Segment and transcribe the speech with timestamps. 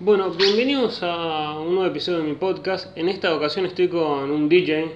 [0.00, 2.96] Bueno, bienvenidos a un nuevo episodio de mi podcast.
[2.96, 4.92] En esta ocasión estoy con un DJ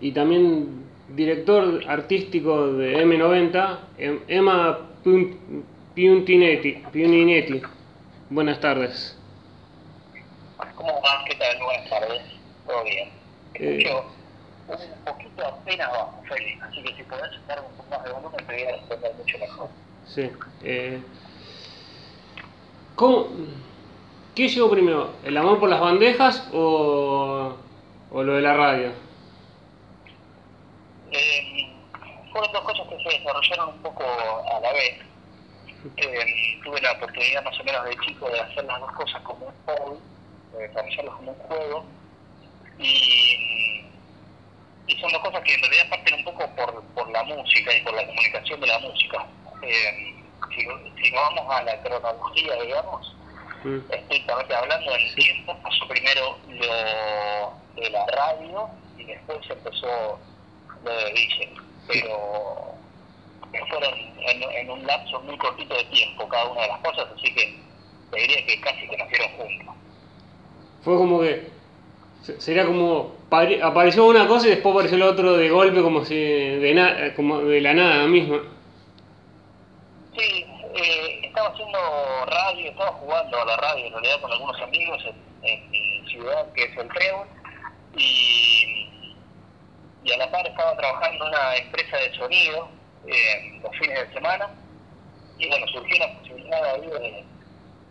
[0.00, 5.36] y también director artístico de M90, Em- Emma Piun-
[5.94, 6.82] Piuntinetti.
[6.92, 7.60] Piuninetti.
[8.30, 9.16] Buenas tardes.
[10.76, 11.24] ¿Cómo va?
[11.26, 11.56] ¿Qué tal?
[11.62, 12.22] Buenas tardes.
[12.66, 13.08] ¿Todo bien?
[13.54, 13.78] Eh.
[13.78, 14.04] Escucho
[14.68, 16.62] un poquito apenas bajo, Félix.
[16.62, 19.38] Así que si podés dar un poco más de volumen, te voy a responder mucho
[19.38, 19.68] mejor.
[20.06, 20.30] Sí.
[20.62, 21.00] eh,
[22.94, 23.28] ¿cómo-
[24.36, 25.14] ¿Qué llegó primero?
[25.24, 27.56] ¿El amor por las bandejas o,
[28.10, 28.92] o lo de la radio?
[31.10, 31.72] Eh,
[32.30, 34.98] fueron dos cosas que se desarrollaron un poco a la vez.
[35.96, 39.46] Eh, tuve la oportunidad más o menos de chico de hacer las dos cosas como
[39.46, 39.98] un hobby,
[40.52, 41.84] de desarrollarlas como un juego.
[42.78, 43.86] Y,
[44.86, 47.80] y son dos cosas que en realidad parten un poco por, por la música y
[47.80, 49.26] por la comunicación de la música.
[49.62, 50.14] Eh,
[50.54, 50.60] si,
[51.02, 53.16] si vamos a la cronología, digamos,
[53.64, 60.20] Mm, estrictamente hablando, en el tiempo pasó primero lo de la radio y después empezó
[60.84, 61.52] lo de DJ.
[61.88, 62.74] Pero
[63.70, 67.32] fueron en, en un lapso muy cortito de tiempo cada una de las cosas, así
[67.34, 67.58] que
[68.10, 69.74] te diría que casi que nacieron juntos.
[70.82, 71.50] Fue como que.
[72.22, 73.14] se- Sería como.
[73.30, 76.14] pare- Apareció una cosa y después apareció lo otro de golpe, como si.
[76.14, 78.42] de, na- como de la nada misma.
[80.16, 85.48] Sí, eh, estaba radio, estaba jugando a la radio en realidad con algunos amigos en,
[85.48, 87.26] en mi ciudad, que es el Trébol,
[87.96, 88.88] y,
[90.04, 92.68] y a la par estaba trabajando en una empresa de sonido
[93.06, 94.50] eh, los fines de semana,
[95.38, 97.24] y bueno, surgió la posibilidad ahí de,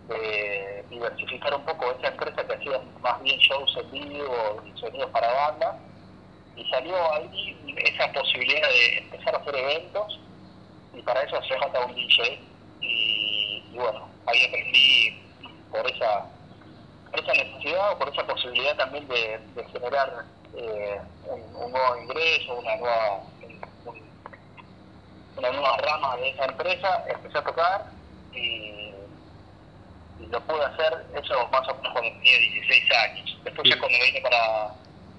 [0.08, 5.10] de diversificar un poco esa empresa que hacía más bien shows en vivo y sonidos
[5.12, 5.80] para banda,
[6.56, 10.20] y salió ahí esa posibilidad de empezar a hacer eventos
[10.94, 12.40] y para eso hace falta un DJ
[13.76, 15.22] y, bueno, ahí aprendí
[15.72, 16.26] por esa,
[17.12, 20.26] por esa necesidad o por esa posibilidad también de, de generar
[20.58, 23.20] eh, un, un nuevo ingreso, una nueva
[23.86, 24.06] un-
[25.38, 27.86] una nueva rama de esa empresa, empecé a tocar
[28.34, 28.38] y,
[30.20, 33.38] y lo pude hacer eso más o menos cuando tenía 16 años.
[33.44, 34.74] Después ya cuando vine para,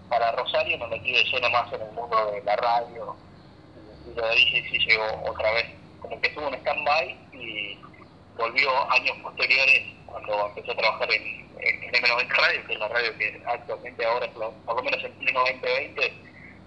[0.09, 3.15] para Rosario me metí de lleno más en el mundo de la radio
[4.11, 5.66] y lo de DJ sí llegó otra vez,
[6.00, 7.78] como que estuvo en stand-by y
[8.36, 12.88] volvió años posteriores cuando empecé a trabajar en, en, en M90 Radio, que es la
[12.88, 16.12] radio que actualmente ahora, por lo- por lo menos en pleno 2020,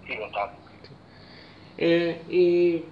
[0.06, 0.52] sigo estando.
[1.78, 2.84] Eh, ¿Y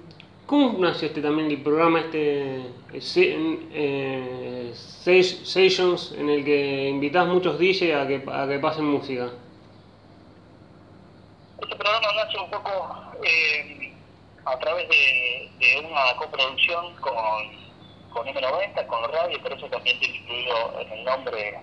[0.46, 2.56] cómo nació este también el programa, este.
[2.92, 8.84] eh, eh, Ses- Sessions, en el que invitás muchos DJ a que, a que pasen
[8.86, 9.30] música?
[11.60, 12.70] Este programa nace un poco
[13.24, 13.92] eh,
[14.44, 17.67] a través de, de una coproducción con,
[18.18, 21.60] con M90, con la radio, por eso también tiene incluido en el nombre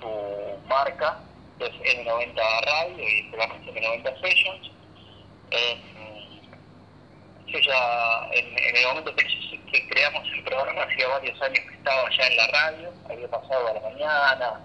[0.00, 1.20] su marca,
[1.58, 4.70] que es M90 Radio y programa es M90 Sessions.
[5.52, 5.80] Eh,
[7.46, 9.24] ya, en, el momento que,
[9.70, 13.68] que creamos el programa, hacía varios años que estaba ya en la radio, había pasado
[13.68, 14.60] a la mañana,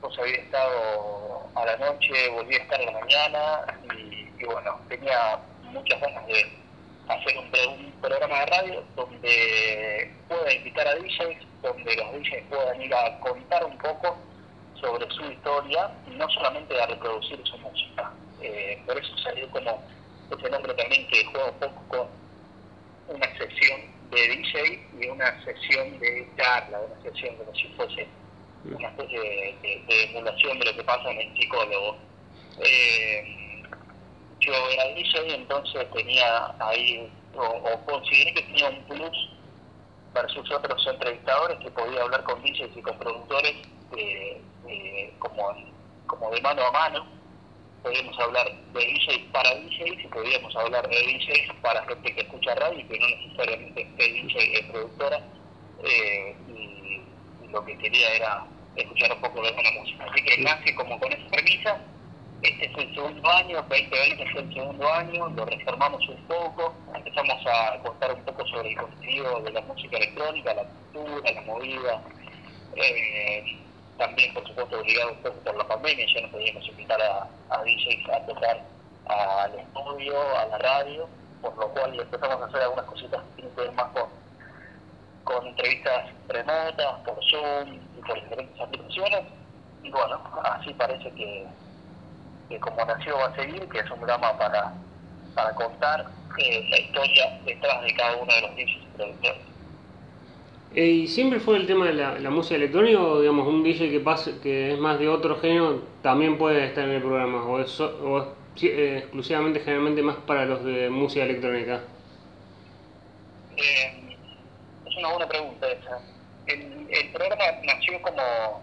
[0.00, 4.80] pues había estado a la noche, volví a estar a la mañana y, y bueno,
[4.88, 6.59] tenía muchas ganas de
[7.14, 12.44] hacer un, pro- un programa de radio donde pueda invitar a DJs, donde los DJs
[12.48, 14.18] puedan ir a contar un poco
[14.80, 18.12] sobre su historia no solamente a reproducir su música.
[18.40, 19.82] Eh, por eso salió como
[20.30, 25.98] ese nombre también que juega un poco con una sección de DJ y una sección
[26.00, 28.06] de charla, una sección como si fuese
[28.64, 31.96] una especie de emulación de lo que pasa en el psicólogo.
[32.62, 33.49] Eh,
[34.40, 39.30] yo era DJ, entonces tenía ahí, o, o consideré que tenía un plus
[40.14, 43.54] versus otros entrevistadores que podía hablar con DJs y con productores
[43.96, 45.54] eh, eh, como,
[46.06, 47.06] como de mano a mano.
[47.82, 52.54] Podíamos hablar de DJs para DJs y podíamos hablar de DJs para gente que escucha
[52.56, 55.20] radio y que no necesariamente esté DJ es productora.
[55.82, 57.02] eh, y,
[57.44, 58.46] y lo que quería era
[58.76, 60.04] escuchar un poco de buena música.
[60.04, 61.80] Así que nace como con esa premisa.
[62.42, 67.36] Este es el segundo año, 2020 es el segundo año, lo reformamos un poco, empezamos
[67.46, 72.02] a contar un poco sobre el contenido de la música electrónica, la cultura, la movida.
[72.76, 73.58] Eh,
[73.98, 77.62] también, por supuesto, obligado un poco por la pandemia, ya no podíamos invitar a, a
[77.62, 78.62] DJs a tocar
[79.04, 81.08] al estudio, a la radio,
[81.42, 84.08] por lo cual empezamos a hacer algunas cositas que tienen más con,
[85.24, 89.24] con entrevistas remotas, por Zoom y por diferentes aplicaciones.
[89.82, 91.46] Y bueno, así parece que,
[92.50, 94.74] que como nació va a seguir, que es un drama para,
[95.34, 96.06] para contar
[96.36, 99.42] eh, la historia detrás de cada uno de los DJs y productores.
[100.74, 103.90] Eh, ¿Y siempre fue el tema de la, la, música electrónica o digamos un DJ
[103.90, 107.44] que pase, que es más de otro género también puede estar en el programa?
[107.44, 111.80] ¿O es, o es eh, exclusivamente generalmente más para los de música electrónica?
[113.56, 114.16] Eh,
[114.86, 116.00] es una buena pregunta esa.
[116.46, 118.62] El, el programa nació como,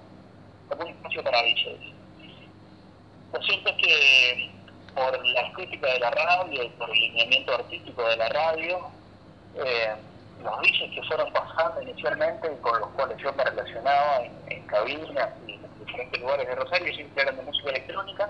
[0.69, 1.96] como un espacio para DJs.
[3.33, 4.51] Lo cierto es que
[4.95, 8.89] por la estética de la radio y por el lineamiento artístico de la radio,
[9.55, 9.95] eh,
[10.43, 14.67] los DJs que fueron pasando inicialmente y con los cuales yo me relacionaba en, en
[14.67, 18.29] cabinas y en diferentes lugares de Rosario siempre eran de música electrónica.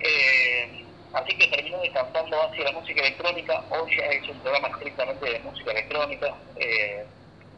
[0.00, 3.64] Eh, así que terminé decantando hacia la música electrónica.
[3.70, 7.06] Hoy ya es un programa estrictamente de música electrónica, eh,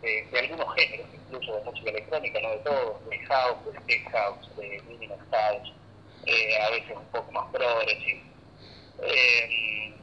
[0.03, 4.11] de, de, algunos géneros, incluso de música electrónica, no de todo, de house, de tech
[4.13, 5.73] house, de minimal house,
[6.27, 8.23] eh, a veces un poco más progressive.
[9.03, 9.95] Eh,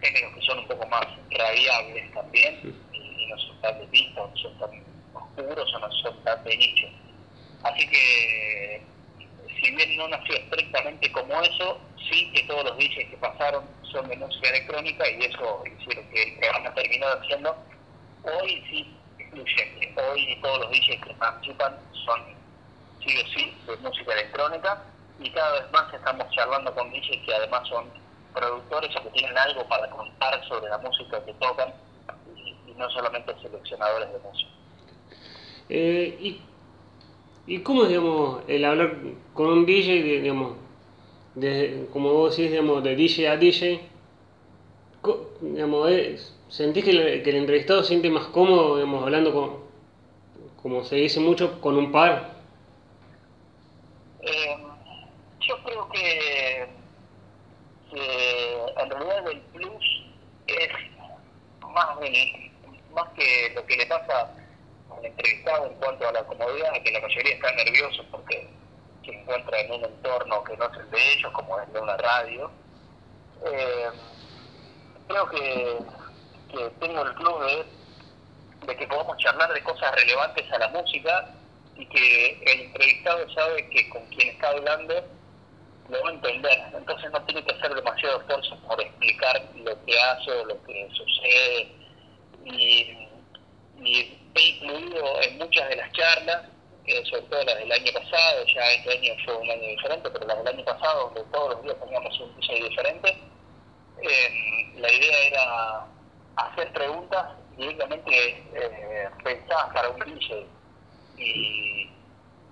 [0.00, 4.36] géneros que son un poco más radiables también y, no son tan de pista, no
[4.36, 4.70] son tan
[5.14, 6.86] oscuros o no son tan de nicho.
[7.62, 8.82] Así que,
[9.60, 11.80] si bien no nació estrictamente como eso,
[12.10, 16.22] sí que todos los DJs que pasaron son de música electrónica y eso hicieron que
[16.22, 17.56] el programa terminó haciendo.
[18.24, 18.96] Hoy sí
[19.32, 22.20] hoy todos los DJs que participan son
[23.04, 24.82] sí o sí de música electrónica
[25.20, 27.84] y cada vez más estamos charlando con DJs que además son
[28.34, 31.72] productores o que tienen algo para contar sobre la música que tocan
[32.36, 34.50] y, no solamente seleccionadores de música.
[35.68, 36.40] Eh, ¿y,
[37.46, 38.96] ¿Y cómo digamos, el hablar
[39.34, 40.56] con un DJ, digamos,
[41.34, 43.80] de, como vos decís, digamos, de DJ a DJ?
[45.40, 49.60] Digamos, es, ¿Sentís que el, que el, entrevistado se siente más cómodo, digamos, hablando con,
[50.62, 52.34] como se dice mucho, con un par?
[54.20, 54.56] Eh,
[55.40, 56.80] yo creo que
[57.90, 60.02] que en realidad el plus
[60.46, 60.68] es
[62.94, 64.32] más, que lo que le pasa
[64.96, 68.48] al entrevistado en cuanto a la comodidad, que la mayoría está nervioso porque
[69.04, 71.96] se encuentra en un entorno que no es el de ellos, como es de una
[71.96, 72.50] radio.
[73.46, 73.90] Eh,
[75.08, 75.78] creo que,
[76.80, 77.66] tengo el plus
[78.66, 81.30] de, que podemos charlar de cosas relevantes a la música
[81.76, 84.94] y que el entrevistado sabe que con quien está hablando
[85.88, 90.00] lo va a entender, entonces no tiene que hacer demasiado esfuerzo por explicar lo que
[90.00, 91.79] hace o lo que sucede
[92.44, 93.08] y,
[93.82, 96.42] he incluido en muchas de las charlas,
[96.86, 100.26] eh, sobre todo las del año pasado, ya este año fue un año diferente, pero
[100.26, 103.08] las del año pasado, donde todos los días teníamos un DJ diferente,
[104.02, 105.86] eh, la idea era
[106.36, 107.26] hacer preguntas
[107.56, 108.10] directamente
[108.54, 110.46] eh, pensadas para un DJ
[111.16, 111.90] y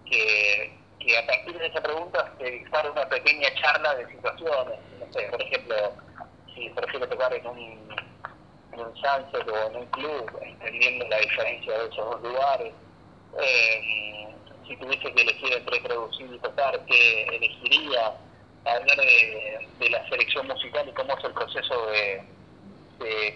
[0.05, 4.79] que que a partir de esa pregunta se dictara una pequeña charla de situaciones.
[4.99, 5.77] No sé, por ejemplo,
[6.55, 7.87] si prefiero tocar en un,
[8.79, 12.73] en un sunset o en un club, entendiendo la diferencia de esos dos lugares.
[13.41, 14.29] Eh,
[14.67, 18.15] si tuviese que elegir entre producir y tocar, ¿qué elegiría?
[18.65, 22.25] Hablar de, la selección musical y cómo es el proceso de,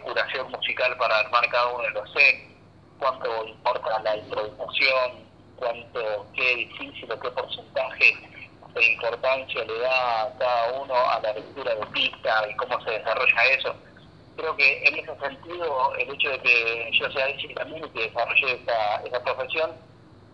[0.03, 2.43] curación musical para armar cada uno de los sets,
[2.99, 5.25] cuánto importa la improvisación,
[5.56, 8.17] cuánto, qué difícil qué porcentaje
[8.75, 12.91] de importancia le da a cada uno a la lectura de pista y cómo se
[12.91, 13.77] desarrolla eso.
[14.37, 18.08] Creo que en ese sentido el hecho de que yo sea DJ también y que
[18.08, 19.73] desarrolle esa, esa profesión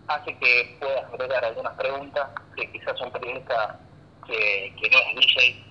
[0.06, 3.80] hace que pueda generar algunas preguntas que quizás un periodista
[4.26, 5.64] que, que no es DJ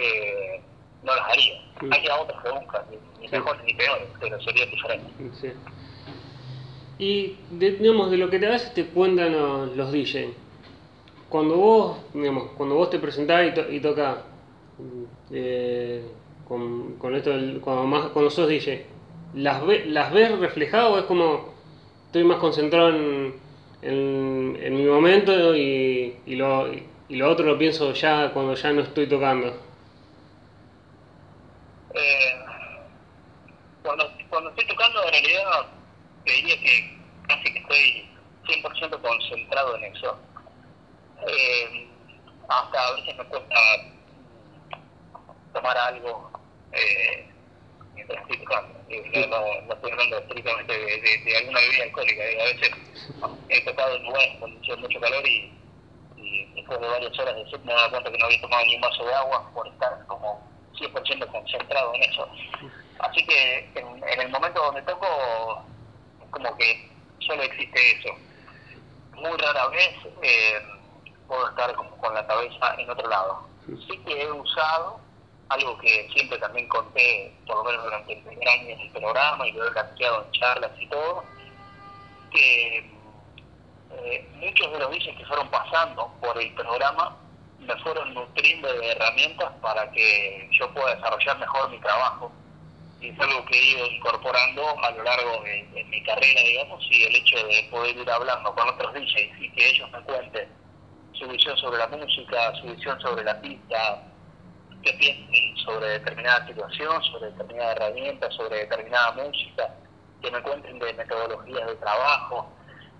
[0.00, 0.60] eh,
[1.02, 1.60] no las haría.
[1.80, 1.86] Sí.
[1.90, 3.32] Hay otras preguntas, ni, sí.
[3.32, 5.38] mejores ni peores, pero serían diferentes.
[5.38, 5.52] Sí.
[6.98, 10.32] Y de, digamos, de lo que a veces te cuentan los, los DJ,
[11.28, 14.18] cuando vos, digamos, cuando vos te presentás y, to, y tocas
[15.30, 16.04] eh,
[16.48, 18.86] con, con, esto, del, cuando, más, cuando sos DJ,
[19.34, 21.54] ¿las, ve, ¿las ves reflejadas o es como
[22.06, 23.40] estoy más concentrado en,
[23.82, 28.72] en, mi momento y, y, lo, y, y lo otro lo pienso ya cuando ya
[28.72, 29.48] no estoy tocando?
[31.94, 32.44] Eh,
[33.82, 35.66] cuando, cuando estoy tocando en realidad
[36.24, 36.98] te diría que
[37.28, 38.08] casi que estoy
[38.44, 40.18] 100% concentrado en eso.
[41.26, 41.88] Eh,
[42.48, 43.56] hasta a veces me cuesta
[45.52, 46.35] tomar algo
[46.76, 47.26] eh,
[48.38, 48.78] tocando.
[48.88, 52.22] No, no, estoy hablando estrictamente de, de, alguna bebida alcohólica.
[52.22, 52.70] A veces
[53.48, 55.52] he tocado en lugares con mucho, mucho calor y,
[56.54, 58.80] después de varias horas de set me dado cuenta que no había tomado ni un
[58.80, 60.42] vaso de agua por estar como
[60.74, 62.28] 100% concentrado en eso.
[62.98, 65.64] Así que en, en el momento donde toco
[66.30, 66.90] como que
[67.20, 68.10] solo existe eso.
[69.14, 70.58] Muy rara vez eh,
[71.26, 73.48] puedo estar como con la cabeza en otro lado.
[73.66, 75.00] Sí que he usado
[75.48, 79.46] algo que siempre también conté, por lo menos durante el primer año en el programa
[79.46, 81.24] y lo he planteado en charlas y todo,
[82.32, 82.78] que
[83.92, 87.16] eh, muchos de los DJs que fueron pasando por el programa
[87.60, 92.32] me fueron nutriendo de herramientas para que yo pueda desarrollar mejor mi trabajo.
[93.00, 97.02] Y es algo que he ido incorporando a lo largo de, mi carrera, digamos, y
[97.04, 100.48] el hecho de poder ir hablando con otros DJs y que ellos me cuenten
[101.12, 104.02] su visión sobre la música, su visión sobre la pista,
[104.86, 109.74] qué piensan sobre determinada situación, sobre determinada herramienta, sobre determinada música,
[110.22, 112.52] que me cuenten de metodologías de trabajo,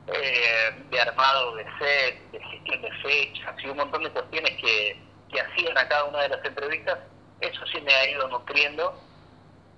[0.08, 5.00] eh, de armado de set, de gestión de fechas y un montón de cuestiones que,
[5.30, 6.98] que hacían a cada una de las entrevistas,
[7.40, 9.00] eso sí me ha ido nutriendo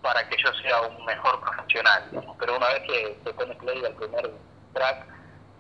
[0.03, 2.09] para que yo sea un mejor profesional.
[2.38, 4.31] Pero una vez que se pone play al primer
[4.73, 5.07] track,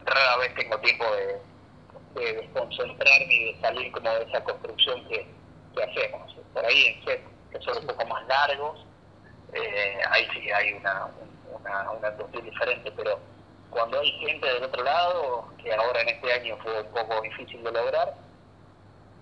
[0.06, 5.37] rara vez tengo tiempo de, de desconcentrarme y de salir como de esa construcción que,
[5.74, 6.34] que hacemos.
[6.52, 8.84] Por ahí en set, que son un poco más largos,
[9.52, 11.08] eh, ahí sí hay una,
[11.52, 13.18] una, una cuestión diferente, pero
[13.70, 17.62] cuando hay gente del otro lado, que ahora en este año fue un poco difícil
[17.62, 18.14] de lograr,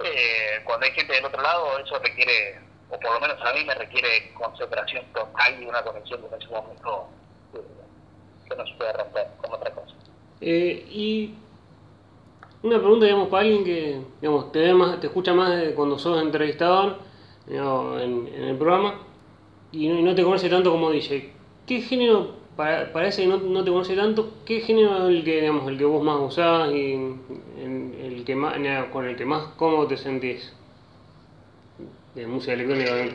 [0.05, 2.61] eh, cuando hay gente del otro lado, eso requiere,
[2.91, 6.49] o por lo menos a mí me requiere concentración total y una conexión con ese
[6.51, 7.09] momento
[8.49, 9.95] que no se puede romper con otra cosa.
[10.41, 11.35] Eh, y
[12.67, 15.99] una pregunta, digamos, para alguien que digamos, te, ve más, te escucha más de cuando
[15.99, 16.99] sos entrevistador
[17.49, 19.01] en, el programa
[19.73, 21.33] y no, te conoce tanto como DJ.
[21.67, 25.41] ¿Qué género para, ese que no, no, te conoce tanto, ¿qué género es el que,
[25.41, 28.55] digamos, el que vos más usás y el que más,
[28.91, 30.53] con el que más cómodo te sentís?
[32.15, 33.15] De música electrónica,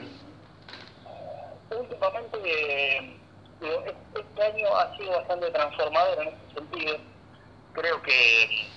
[1.71, 3.17] Últimamente,
[3.61, 6.97] este año ha sido bastante transformador en ese sentido.
[7.73, 8.67] Creo que,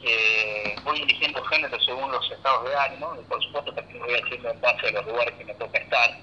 [0.00, 4.50] que voy eligiendo géneros según los estados de ánimo, y por supuesto también voy haciendo
[4.50, 6.18] en base a los lugares que me toca estar,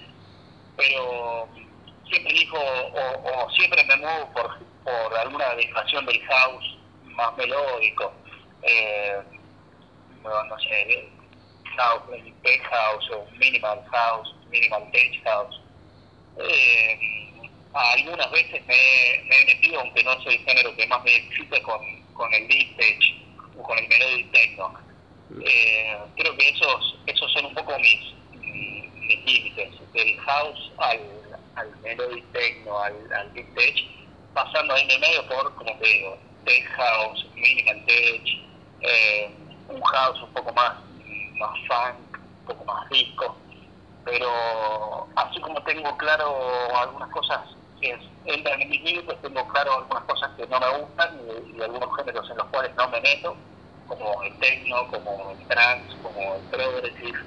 [0.76, 1.48] pero
[2.10, 8.14] siempre dijo, o, siempre me muevo por, por alguna dedicación del house más melódico,
[8.64, 9.22] eh,
[10.24, 11.10] no, sé,
[11.76, 12.04] house,
[12.44, 15.62] tech house o minimal house, minimal tech house.
[16.40, 17.00] Eh,
[17.74, 21.62] algunas veces me, me, he metido, aunque no soy el género que más me identifica
[21.62, 21.80] con,
[22.14, 23.27] con el o
[23.64, 24.74] con el melodic techno.
[25.46, 31.00] Eh, creo que esos, esos son un poco mis, mis límites, del house al
[31.58, 33.76] al melody techno, al, al deep tech,
[34.34, 38.22] pasando ahí en el medio por, como te digo, tech house, minimal tech,
[38.82, 39.32] eh,
[39.70, 40.74] un house un poco más,
[41.40, 43.36] más funk, un poco más disco,
[44.06, 46.38] pero así como tengo claro
[46.76, 47.42] algunas cosas
[47.80, 51.20] que entran en mis límites, tengo claro algunas cosas que no me gustan
[51.56, 53.36] y, algunos géneros en los cuales no me meto,
[53.88, 57.20] como el techno, como el trance, como el progressive,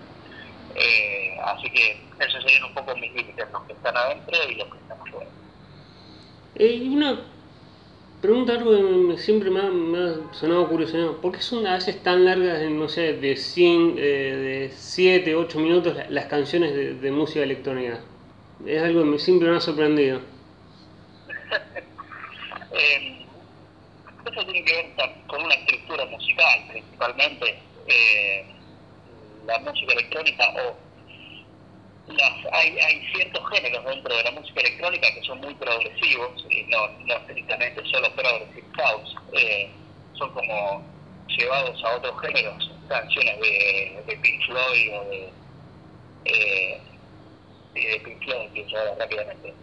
[0.75, 4.69] eh, así que esos serían un poco mis límites, los que están adentro y los
[4.69, 5.31] que están afuera.
[6.57, 7.21] Eh, una
[8.21, 12.03] pregunta algo que siempre me ha, me ha sonado curioso, ¿por qué son a veces
[12.03, 17.11] tan largas, no sé, de 100, eh, de 7, 8 minutos las canciones de, de,
[17.11, 18.01] música electrónica?
[18.67, 20.21] Es algo que me, siempre me ha sorprendido.
[22.81, 23.27] Eh,
[24.27, 27.59] eso tiene que ver con una estructura musical, principalmente.
[27.87, 28.45] Eh,
[29.47, 30.77] la música electrónica o
[32.13, 36.63] las, hay, hay ciertos géneros dentro de la música electrónica que son muy progresivos, y
[36.65, 39.71] no, no estrictamente solo progressive house, eh,
[40.15, 40.83] son como
[41.29, 45.33] llevados a otros géneros, canciones de, de Pink Floyd o de,
[46.25, 46.81] eh,
[47.75, 48.51] de Pink Floyd,
[48.99, 49.55] rápidamente,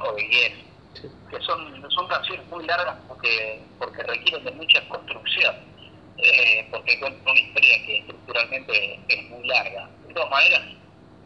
[0.00, 5.72] o de Yes, que son, son canciones muy largas porque, porque requieren de mucha construcción
[6.18, 9.90] eh, porque cuenta una historia que estructuralmente es muy larga.
[10.06, 10.62] De todas maneras,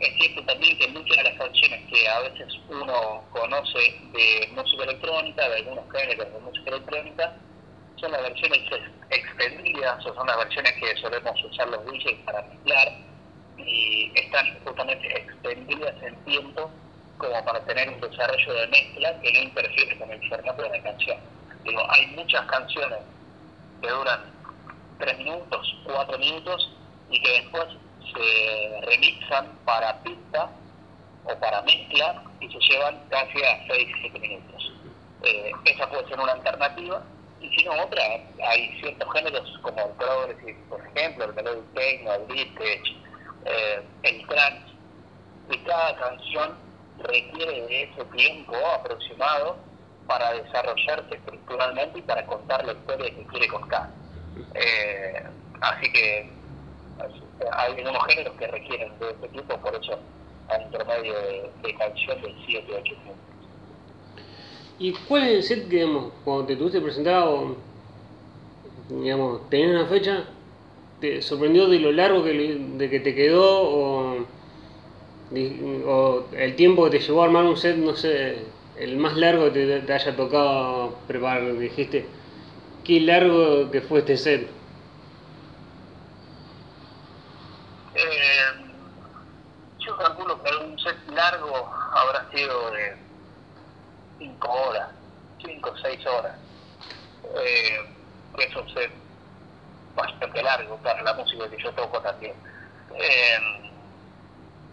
[0.00, 3.78] es cierto también que muchas de las canciones que a veces uno conoce
[4.12, 7.36] de música electrónica, de algunos géneros de música electrónica,
[7.96, 8.60] son las versiones
[9.10, 12.88] extendidas o son las versiones que solemos usar los DJs para mezclar
[13.56, 16.70] y están justamente extendidas en tiempo
[17.18, 20.82] como para tener un desarrollo de mezcla que no interfiere con el formato de la
[20.82, 21.18] canción.
[21.64, 22.98] Digo, hay muchas canciones
[23.80, 24.20] que duran
[24.98, 26.70] tres minutos, cuatro minutos
[27.10, 27.66] y que después
[28.12, 30.50] se remixan para pista
[31.24, 34.72] o para mezcla y se llevan casi a 6, 7 minutos.
[35.22, 37.02] Eh, esa puede ser una alternativa
[37.40, 38.02] y si no otra,
[38.48, 42.96] hay ciertos géneros como el progressive, por ejemplo, el melodic techno, el vintage,
[43.44, 44.72] eh, el trance,
[45.50, 46.65] y cada canción
[46.98, 49.56] requiere de ese tiempo aproximado
[50.06, 53.90] para desarrollarse estructuralmente y para contar la historia que quiere contar.
[54.54, 55.22] Eh,
[55.60, 56.30] así que
[57.52, 59.98] hay algunos géneros que requieren de este tipo, por eso
[60.48, 63.26] hay un promedio de, de canción de 7 8 minutos.
[64.78, 67.56] ¿Y cuál es el set que, digamos, cuando te tuviste presentado,
[68.88, 70.24] digamos, tenías una fecha,
[71.00, 74.26] te sorprendió de lo largo que, de que te quedó o,
[75.32, 78.44] o el tiempo que te llevó a armar un set, no sé,
[78.76, 81.58] el más largo que te, haya tocado preparar?
[81.58, 82.06] Dijiste,
[82.84, 84.48] qué largo que fue este set.
[87.94, 88.66] Eh,
[89.78, 92.96] yo calculo que un set largo habrá sido de
[94.18, 94.90] 5 horas,
[95.44, 96.36] 5 o 6 horas.
[97.42, 97.78] Eh,
[98.38, 98.90] es un set
[99.96, 102.34] bastante largo para la música que yo toco también.
[102.94, 103.65] Eh,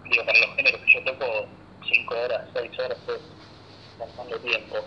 [0.10, 1.48] digo, para los géneros que yo toco,
[1.88, 4.77] 5 horas, 6 horas es bastante tiempo.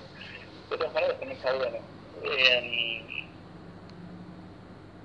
[0.71, 1.79] De todas maneras, también está bueno.
[2.23, 3.03] Eh,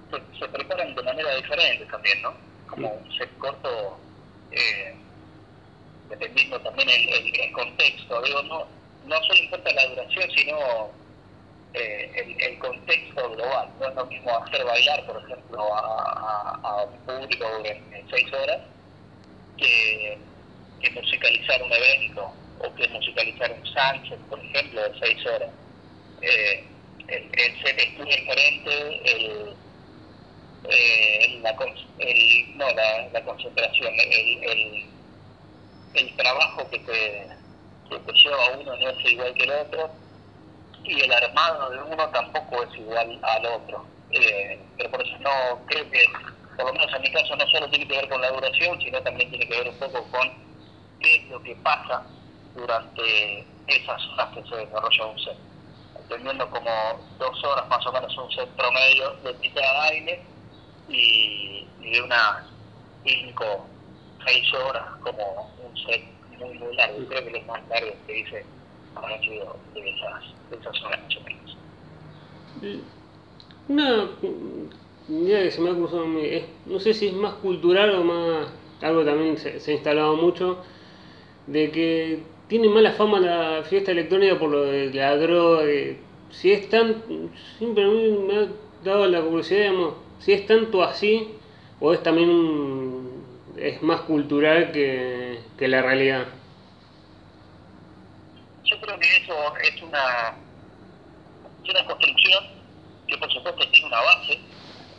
[0.10, 2.34] se, se, preparan de manera diferente también, ¿no?
[2.68, 3.98] Como un set corto,
[4.52, 4.96] eh,
[6.10, 8.22] dependiendo también el, el, el contexto.
[8.22, 8.68] Digo, no,
[9.06, 10.92] no solo importa la duración, sino
[11.74, 13.70] eh, el, el, contexto global.
[13.80, 18.10] No es lo mismo hacer bailar, por ejemplo, a, a, a un público en, en,
[18.10, 18.62] seis horas
[19.58, 20.18] que,
[20.94, 25.50] musicalizar un evento o que musicalizar un sunset, por ejemplo, de seis horas.
[26.22, 26.64] Eh,
[27.08, 29.56] el, el, set es muy diferente, el,
[30.70, 31.56] eh, la,
[32.00, 34.90] el, no, la, la concentración, el,
[35.94, 37.28] el, trabajo que te,
[37.90, 39.92] que te lleva uno no es igual que el otro
[40.84, 43.86] y el armado de uno tampoco es igual al otro.
[44.12, 46.06] Eh, pero por eso no creo que,
[46.62, 49.02] por lo menos en mi caso, no solo tiene que ver con la duración, sino
[49.02, 50.30] también tiene que ver un poco con
[51.00, 52.04] qué es lo que pasa
[52.56, 55.38] durante esas horas que se desarrolla un set.
[55.96, 56.70] Entendiendo como
[57.18, 60.24] dos horas más o menos un set promedio de pista de baile
[60.90, 62.46] y, de unas
[63.04, 63.66] cinco,
[64.26, 66.04] seis horas como un set
[66.38, 67.08] muy, muy largo.
[67.08, 68.46] Creo que los más largos que dice
[68.96, 71.58] habrán sido de esas, de esas horas más o menos.
[73.68, 74.10] Una
[75.10, 78.48] idea que se me ha cruzado, es, no sé si es más cultural o más,
[78.82, 80.64] algo también se, se ha instalado mucho,
[81.48, 85.64] de que tiene mala fama la fiesta electrónica por lo de la droga,
[86.32, 87.02] si es tan,
[87.58, 88.48] siempre a mí me ha
[88.84, 91.30] dado la curiosidad, digamos, si es tanto así
[91.80, 93.24] o es también un,
[93.58, 96.28] es más cultural que, que la realidad.
[98.64, 100.36] Yo creo que eso es una,
[101.64, 102.44] es una construcción
[103.08, 104.40] que por supuesto tiene una base,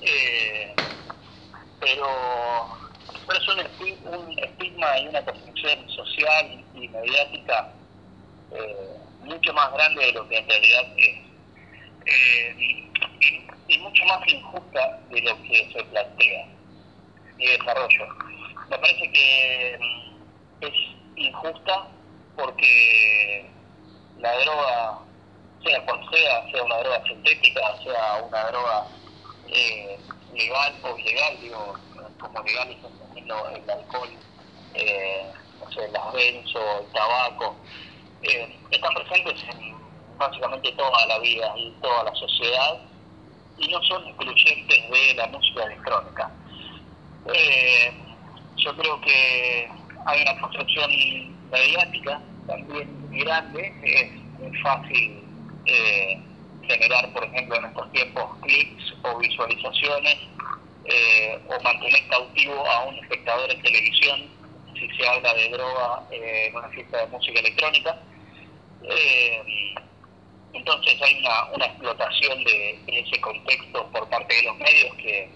[0.03, 0.75] eh,
[1.81, 2.07] pero,
[3.27, 7.73] pero es un, estigma y una construcción social y mediática
[8.51, 11.19] eh, mucho más grande de lo que en realidad es.
[12.07, 16.47] Eh, y, mucho más injusta de lo que se plantea
[17.39, 18.07] y desarrollo.
[18.69, 19.75] Me parece que
[20.61, 20.73] es
[21.17, 21.89] injusta
[22.37, 23.51] porque
[24.19, 24.99] la droga,
[25.65, 28.87] sea cual sea, sea una droga sintética, sea una droga
[30.43, 31.75] legal o ilegal, digo,
[32.21, 34.09] como legal es entendiendo el alcohol,
[34.75, 37.57] eh, no sé, las benzo, el tabaco,
[38.23, 39.75] eh, están presentes en
[40.19, 42.81] básicamente toda la vida y toda la sociedad
[43.59, 46.31] y no son excluyentes de la música electrónica.
[47.35, 47.93] Eh,
[48.57, 49.69] yo creo que
[50.07, 50.91] hay una construcción
[51.51, 55.25] mediática también grande, es muy fácil
[55.67, 56.32] eh,
[56.67, 60.19] generar, por ejemplo, en estos tiempos clics o visualizaciones
[60.85, 64.29] eh, o mantener cautivo a un espectador en televisión
[64.75, 67.99] si se habla de droga eh, en una fiesta de música electrónica.
[68.83, 69.75] Eh,
[70.53, 75.31] entonces hay una, una explotación de, ese contexto por parte de los medios que,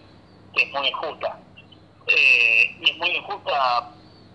[0.55, 1.39] que es muy injusta.
[2.09, 3.91] Y es muy injusta,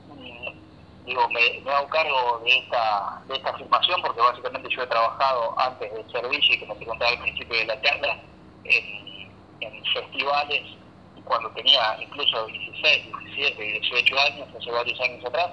[0.08, 0.61] mm,
[1.06, 5.60] digo, me, me, hago cargo de esta, de esta afirmación porque básicamente yo he trabajado
[5.60, 8.18] antes del servicio y como te contaba al principio de la charla,
[8.64, 10.62] en, en festivales
[11.24, 15.52] cuando tenía incluso 16, 17, 18 años, hace varios años atrás,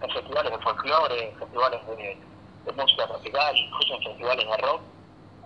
[0.00, 2.16] en festivales de folclore, festivales de,
[2.64, 4.80] de música tropical, incluso en festivales de rock,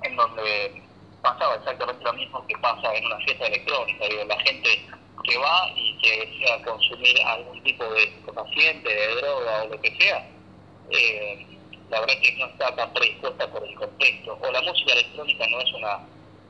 [0.02, 0.82] en donde
[1.22, 4.08] pasaba exactamente lo mismo que pasa en una fiesta electrónica.
[4.08, 4.86] Digo, la gente
[5.24, 9.96] que va y que desea consumir algún tipo de paciente, de droga o lo que
[9.98, 10.28] sea,
[10.90, 11.46] eh,
[11.90, 14.38] la verdad es que no está tan predispuesta por el contexto.
[14.40, 16.00] O la música electrónica no es una,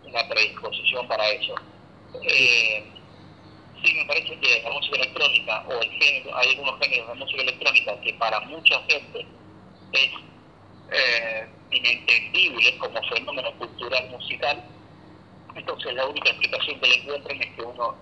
[0.04, 1.54] una predisposición para eso.
[2.22, 2.84] Eh,
[3.82, 7.42] sí, me parece que la música electrónica o el género, hay algunos géneros de música
[7.42, 9.26] electrónica que para mucha gente
[9.92, 10.10] es
[10.92, 14.62] eh, inentendible como fenómeno cultural musical,
[15.54, 17.96] entonces la única explicación que le encuentran es que uno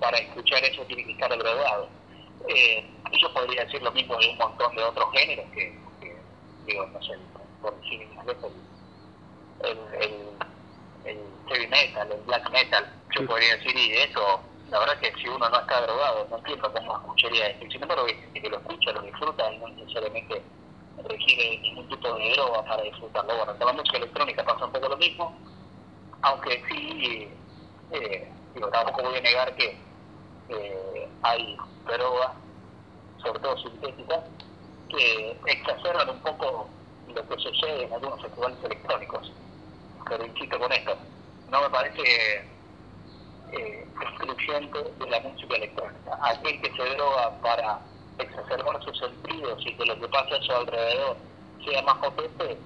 [0.00, 1.88] para escuchar eso tiene que estar drogado.
[2.48, 2.84] Eh,
[3.20, 5.78] yo podría decir lo mismo de un montón de otros géneros que,
[6.66, 7.18] digo, no sé,
[7.60, 8.08] por decir
[9.62, 10.12] el, el,
[11.04, 15.28] el, heavy metal, el black metal, yo podría decir, y eso, la verdad que si
[15.28, 17.66] uno no está drogado, no entiendo cómo escucharía esto.
[17.70, 20.42] Sin embargo, que lo escucha, lo disfruta y no necesariamente
[21.08, 23.36] requiere ningún tipo de droga para disfrutarlo.
[23.36, 25.38] Bueno, con la música electrónica pasa un poco lo mismo,
[26.22, 27.28] aunque sí,
[27.92, 29.76] eh, digo, tampoco voy a negar que
[30.50, 32.32] eh, hay drogas,
[33.22, 34.24] sobre todo sintéticas,
[34.88, 36.68] que exacerban un poco
[37.14, 39.32] lo que sucede en algunos festivales electrónicos.
[40.08, 40.96] Pero insisto con esto,
[41.50, 42.50] no me parece
[43.52, 46.18] eh, excluyente de la música electrónica.
[46.22, 47.80] Aquel que se droga para
[48.18, 51.16] exacerbar sus sentidos y que lo que pasa a su alrededor
[51.64, 52.58] sea más potente,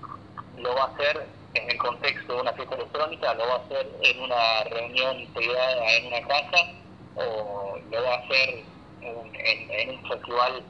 [0.57, 3.89] lo va a hacer en el contexto de una fiesta electrónica, lo va a hacer
[4.03, 6.84] en una reunión privada en una casa
[7.17, 8.65] o lo va a hacer
[9.01, 10.63] en, un festival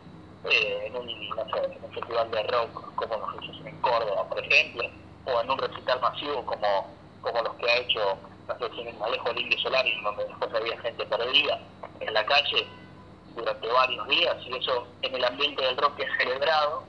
[0.44, 3.80] eh, en, un, no sé, en un festival de rock como los que se en
[3.80, 4.90] Córdoba, por ejemplo,
[5.26, 9.40] o en un recital masivo como, como los que ha hecho, no sé en el
[9.40, 11.60] Indio Solari, donde después había gente perdida
[12.00, 12.66] en la calle
[13.34, 16.84] durante varios días, y eso en el ambiente del rock es celebrado,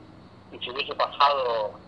[0.52, 1.80] y si hubiese pasado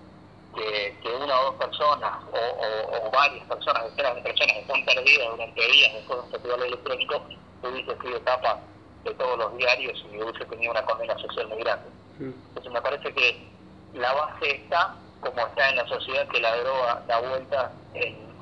[0.58, 5.30] que, que una o dos personas o, o, varias personas, decenas de personas están perdidas
[5.30, 7.22] durante días después de un festival electrónico,
[7.64, 8.60] hubiese sido etapa
[9.04, 11.90] de todos los diarios y hubiese tenido una condena social muy grande.
[12.20, 13.48] Entonces me parece que
[13.94, 17.72] la base está, como está en la sociedad, que la droga da vuelta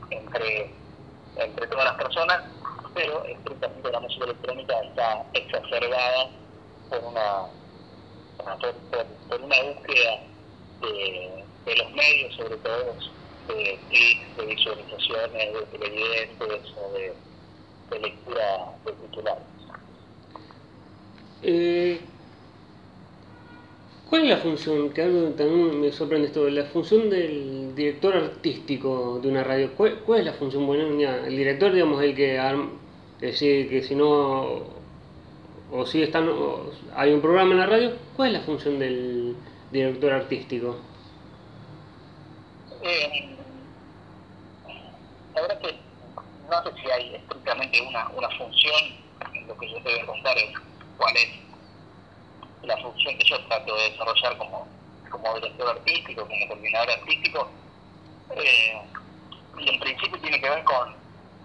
[0.09, 0.73] entre,
[1.35, 2.43] entre todas las personas,
[2.93, 6.29] pero estrictamente la música electrónica está exacerbada
[6.89, 7.43] por una,
[9.29, 10.19] por, una búsqueda
[10.81, 12.95] de, de, los medios, sobre todo
[13.47, 17.13] de clics, de visualizaciones, de televidentes o de,
[17.91, 19.43] de lectura de titulares.
[21.43, 21.99] Eh,
[24.09, 29.19] ¿Cuál es la función, que algo también me sorprende esto, la función del director artístico
[29.21, 29.71] de una radio?
[29.75, 30.65] ¿Cuál, es la función?
[30.67, 32.39] Bueno, el director, digamos, el que,
[33.19, 34.63] decide que si no,
[35.71, 36.29] o si están,
[36.95, 39.35] hay un programa en la radio, ¿cuál es la función del
[39.71, 40.77] director artístico?
[45.33, 45.75] La verdad que
[46.49, 48.81] no sé si hay estrictamente una, una función,
[49.47, 50.53] lo que yo te voy a contar es
[50.97, 51.29] cuál es
[52.63, 54.67] la función que yo trato de desarrollar como,
[55.09, 57.49] como director artístico, como coordinador artístico.
[58.35, 58.81] Eh,
[59.57, 60.95] y en principio tiene que ver con,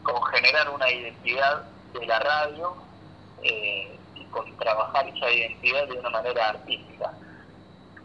[0.03, 2.75] con generar una identidad de la radio
[3.43, 7.13] eh, y con trabajar esa identidad de una manera artística.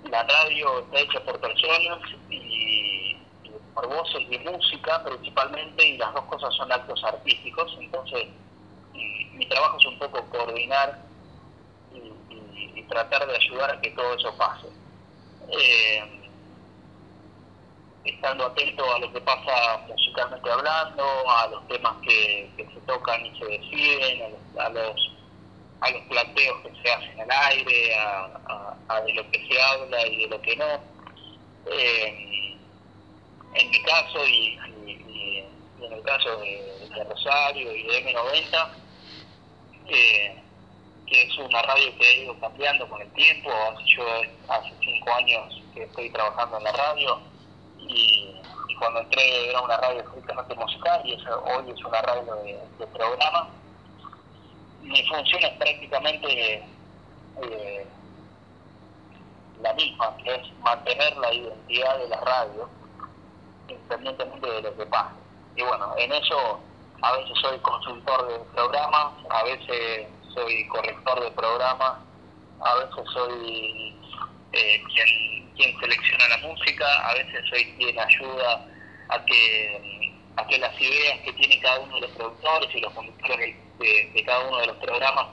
[0.10, 2.75] La radio está hecha por personas y
[3.76, 8.28] por voces y música principalmente, y las dos cosas son actos artísticos, entonces
[9.34, 11.06] mi trabajo es un poco coordinar
[12.88, 14.68] tratar de ayudar a que todo eso pase.
[15.50, 16.04] Eh,
[18.04, 23.38] estando atento a lo que pasa musicalmente hablando, a los temas que, se tocan y
[23.40, 25.12] se deciden, a los,
[25.82, 30.18] a los, planteos que se hacen al aire, a, de lo que se habla y
[30.18, 30.96] de lo que no.
[31.72, 32.45] Eh,
[33.56, 34.58] en mi caso y,
[35.82, 38.68] en el caso de, Rosario y de M90,
[39.88, 40.42] eh,
[41.06, 43.50] que es una radio que ha ido cambiando con el tiempo.
[43.86, 44.04] Yo
[44.48, 47.20] hace cinco años que estoy trabajando en la radio
[47.80, 48.36] y,
[48.80, 53.50] cuando entré era una radio estrictamente musical y hoy es una radio de, programa.
[54.82, 56.64] Mi función es prácticamente
[57.42, 57.88] eh,
[59.62, 62.70] la misma, que es mantener la identidad de la radio
[63.68, 65.16] independientemente de lo que pase.
[65.56, 66.60] Y bueno, en eso
[67.02, 72.04] a veces soy consultor de programas, a veces soy corrector de programa,
[72.62, 73.96] a veces soy
[74.54, 78.66] eh, quien, quien selecciona la música, a veces soy quien ayuda
[79.10, 82.94] a que, a que las ideas que tiene cada uno de los productores y los
[82.94, 85.28] conductores de, cada uno de los programas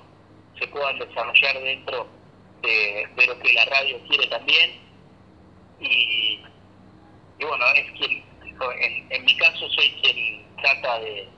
[0.58, 2.06] se puedan desarrollar dentro
[2.62, 4.80] de, lo que la radio quiere también.
[5.80, 6.40] Y,
[7.42, 8.22] y bueno, es quien,
[8.80, 11.28] en, en mi caso soy quien trata de,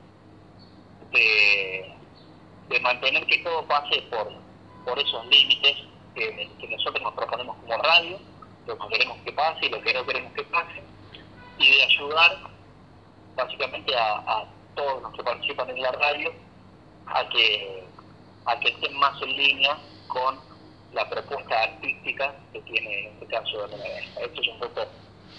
[2.69, 4.31] de mantener que todo pase por,
[4.85, 5.79] por esos límites
[6.15, 8.19] que, nosotros nos proponemos como radio,
[8.67, 10.83] lo que queremos que pase y lo que no queremos que pase,
[11.59, 12.39] y de ayudar
[13.37, 16.33] básicamente a, todos los que participan en la radio
[17.07, 17.85] a que,
[18.45, 20.37] a que estén más en línea con
[20.93, 23.77] la propuesta artística que tiene en este caso de
[24.21, 24.49] Esto es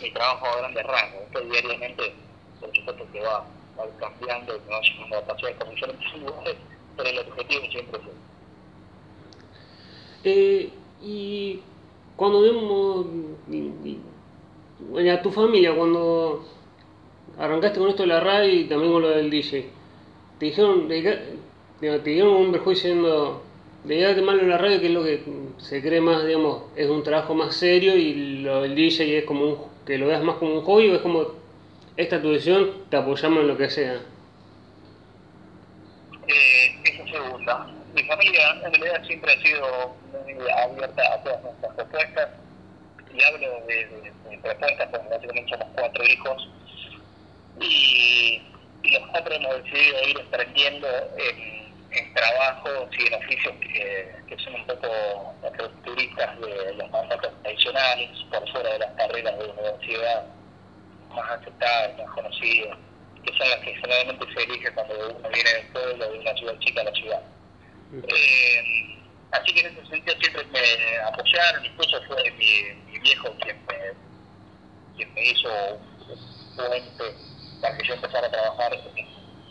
[0.01, 1.21] mi trabajo a grandes rangos.
[1.27, 2.13] Esto diariamente,
[2.59, 3.45] por supuesto que va,
[3.77, 6.55] va cambiando, me va llevando a pasear con diferentes lugares
[6.95, 8.05] pero el objetivo siempre es
[10.27, 10.69] eh,
[11.03, 11.59] y
[12.15, 13.05] cuando vemos
[15.11, 16.43] a tu familia, cuando
[17.37, 19.69] arrancaste con esto de la radio y también con lo del DJ,
[20.39, 21.29] te dijeron, te,
[21.79, 23.43] dijeron un perjuicio diciendo,
[23.83, 25.23] dedicate mal en la radio, que es lo que
[25.57, 29.45] se cree más, digamos, es un trabajo más serio y lo del DJ es como
[29.45, 31.25] un, que lo veas más como un hobby o es como,
[31.95, 34.01] esta tu decisión, te apoyamos en lo que sea.
[36.27, 37.67] Eh, esa segunda.
[37.93, 42.29] Mi familia en realidad siempre ha sido muy abierta a todas nuestras propuestas
[43.13, 46.49] y hablo de, propuestas porque básicamente somos cuatro hijos
[47.61, 48.41] y,
[48.83, 51.64] y los cuatro hemos decidido ir emprendiendo en
[51.95, 58.51] en trabajos y en oficios que, son un poco rupturistas de los mandatos tradicionales, por
[58.51, 60.25] fuera de las carreras de universidad
[61.09, 62.77] más aceptadas, más conocidas,
[63.23, 66.59] que son las que generalmente se eligen cuando uno viene del pueblo, de una ciudad
[66.59, 67.21] chica a la ciudad.
[67.93, 68.99] Eh,
[69.31, 74.97] así que en ese sentido siempre me apoyaron, incluso fue mi, mi viejo quien me,
[74.97, 75.49] quien me hizo
[76.09, 77.03] un puente
[77.61, 78.73] para que yo empezara a trabajar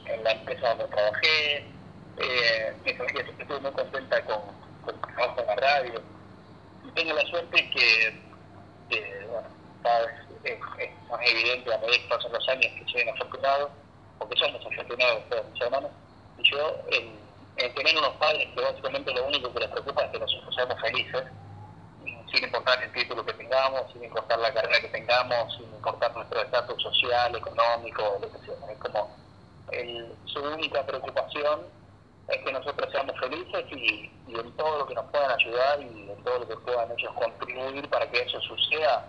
[0.07, 1.74] en la empresa donde trabajé,
[2.19, 4.41] eh, mi siempre muy contenta con,
[4.87, 6.03] mi trabajo en la radio.
[6.87, 8.21] Y tengo la suerte que,
[8.89, 9.49] que bueno,
[10.45, 10.59] es,
[11.11, 13.71] más evidente a medida que pasan los años que soy un afortunado,
[14.19, 15.91] porque somos afortunados todos mis hermanos,
[16.39, 17.19] y yo en,
[17.57, 20.81] en, tener unos padres que básicamente lo único que les preocupa es que nosotros seamos
[20.81, 21.25] felices,
[22.33, 26.43] sin importar el título que tengamos, sin importar la carrera que tengamos, sin importar nuestro
[26.43, 28.55] estatus social, económico, lo que sea.
[28.71, 29.17] Es como
[29.71, 31.61] el, su única preocupación
[32.29, 36.25] es que nosotros seamos felices y, en todo lo que nos puedan ayudar y en
[36.25, 39.07] todo lo que puedan ellos contribuir para que eso suceda,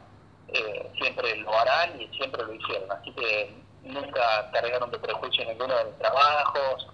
[0.50, 2.92] eh, siempre lo harán y siempre lo hicieron.
[2.92, 6.88] Así que nunca cargaron de prejuicio ninguno de mis trabajos,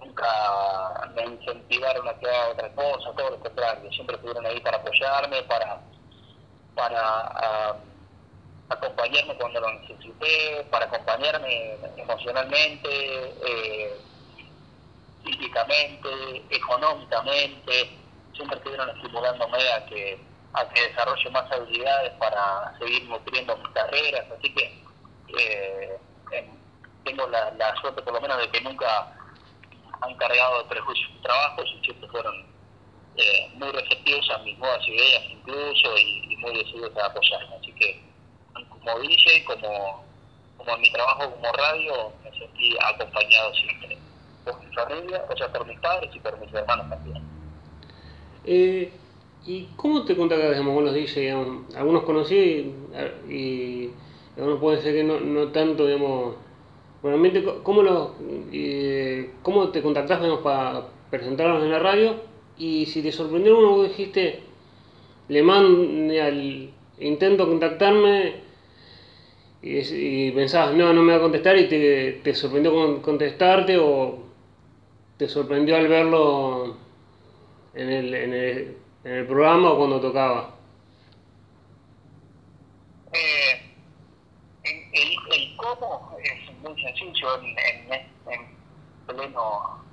[0.00, 5.42] nunca me incentivaron a que otra cosa, todo lo contrario, siempre estuvieron ahí para apoyarme,
[5.44, 5.80] para,
[6.74, 7.76] para
[8.68, 12.88] acompañarme cuando lo necesité, para acompañarme emocionalmente.
[13.46, 13.96] Eh,
[16.50, 17.90] económicamente,
[18.34, 20.18] siempre estuvieron estimulándome a que,
[20.54, 24.82] a que desarrolle más habilidades para seguir nutriendo mis carreras, así que
[25.38, 25.98] eh,
[27.04, 29.12] tengo la, la, suerte por lo menos de que nunca
[30.00, 32.34] han cargado de prejuicios mis trabajos y siempre fueron
[33.16, 38.02] eh, muy receptivos a mis nuevas ideas incluso y, muy decididos a apoyarme, así que
[38.68, 40.04] como DJ, como,
[40.56, 43.96] como en mi trabajo como radio, me sentí acompañado siempre
[44.44, 47.22] por mi familia, o sea, por mis padres y por mis hermanos también.
[48.44, 48.90] Eh,
[49.44, 51.76] ¿Y cómo te contactas con los DJs?
[51.76, 52.72] Algunos conocí
[53.28, 53.90] y,
[54.36, 56.36] algunos pueden ser que no, no tanto, digamos.
[57.02, 58.10] Realmente, ¿cómo, los,
[58.52, 62.14] eh, ¿cómo te contactás para presentarlos en la radio?
[62.56, 64.40] Y si te sorprendió uno, vos dijiste,
[65.28, 68.34] le mando al intento contactarme
[69.62, 73.78] y, y, pensabas, no, no me va a contestar y te, te sorprendió con contestarte
[73.78, 74.31] o
[75.22, 76.76] te sorprendió al verlo
[77.74, 80.50] en el, en el, en el programa o cuando tocaba?
[83.12, 83.72] Eh,
[84.64, 88.56] el, cómo es muy sencillo en, en, en
[89.06, 89.84] pleno,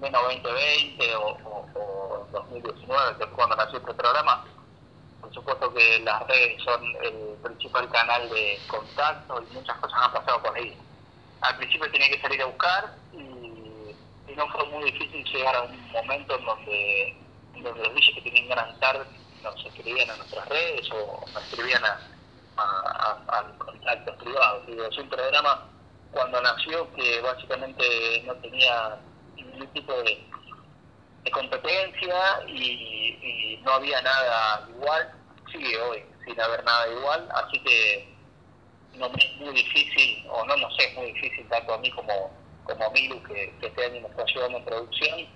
[0.00, 4.46] pleno 2020 o, o, 2019, que es cuando nació este programa.
[5.20, 10.12] Por supuesto que las redes son el principal canal de contacto y muchas cosas han
[10.14, 10.74] pasado por ahí.
[11.42, 13.27] Al principio tenía que salir a buscar y
[14.38, 17.16] no fue muy difícil llegar a un momento en donde,
[17.56, 19.04] los DJs que tenían gran tarde
[19.42, 21.98] nos escribían a nuestras redes o nos escribían a,
[22.56, 24.66] a, contactos privados.
[24.66, 25.66] Digo, es un programa
[26.12, 29.00] cuando nació que básicamente no tenía
[29.34, 30.24] ningún tipo de,
[31.32, 35.12] competencia y, no había nada igual,
[35.52, 38.16] sigue hoy sin haber nada igual, así que
[38.94, 42.32] no me es muy difícil, o no sé, es muy difícil tanto a mí como
[42.68, 45.26] como Milu, que, que este año nos está en producción,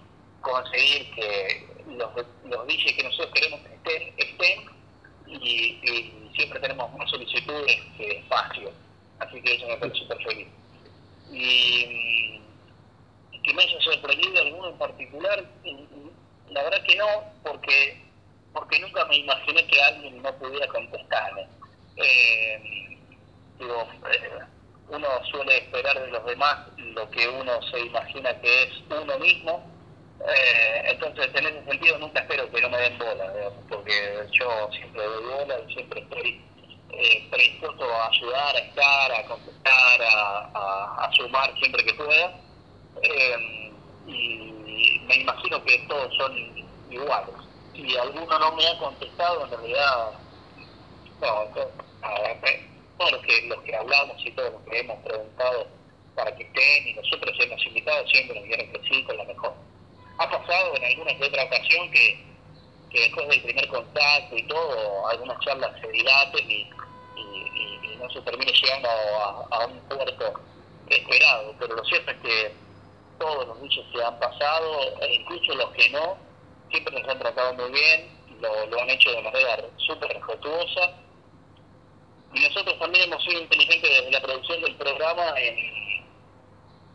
[0.43, 1.67] conseguir que
[1.97, 2.11] los,
[2.45, 4.61] los DJs que nosotros queremos estén, estén
[5.27, 8.71] y, siempre tenemos más solicitudes que espacio.
[9.19, 10.49] Así que eso me parece súper feliz.
[11.31, 12.41] Y,
[13.43, 15.45] que me haya sorprendido alguno en particular,
[16.51, 17.07] la verdad que no,
[17.43, 18.01] porque
[18.53, 21.49] porque nunca me imaginé que alguien no pudiera contestarme.
[21.97, 22.99] Eh,
[23.59, 24.41] digo, eh,
[24.93, 29.71] uno suele esperar de los demás lo que uno se imagina que es uno mismo.
[30.29, 33.33] Eh, entonces, en ese sentido, nunca espero que no me den bola,
[33.69, 36.41] porque yo siempre doy bola y siempre estoy
[36.93, 42.39] eh, predispuesto a ayudar, a estar, a contestar, a, sumar siempre que pueda.
[43.03, 43.73] Eh,
[44.07, 46.37] y todos son
[46.91, 47.35] iguales.
[47.75, 50.11] Y alguno no me ha contestado, en realidad,
[51.21, 51.49] no,
[53.03, 55.67] todos los que, los que hablamos y todos los que hemos preguntado
[56.15, 59.55] para que estén y nosotros hemos invitado siempre nos dijeron que sí, con la mejor.
[60.19, 62.25] Ha pasado en alguna que otra ocasión que,
[62.93, 66.71] después del primer contacto y todo, algunas charlas se dilaten y,
[67.99, 70.33] no se termine llegando a, un puerto
[70.89, 71.55] esperado.
[71.59, 72.53] Pero lo cierto es que
[73.19, 76.17] todos los bichos que han pasado, e incluso los que no,
[76.69, 78.09] siempre nos han tratado muy bien,
[78.41, 80.97] lo, lo han hecho de manera súper respetuosa.
[82.35, 85.83] Y nosotros también hemos sido inteligentes desde la producción del programa en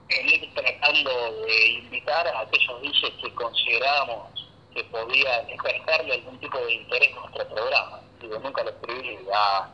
[0.10, 6.74] ir tratando de invitar a aquellos dices que considerábamos que podía despertarle algún tipo de
[6.74, 8.02] interés en nuestro programa.
[8.22, 9.70] Digo, nunca lo escribí a,